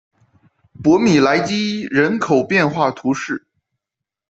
[0.81, 3.45] 博米莱基伊人口变化图示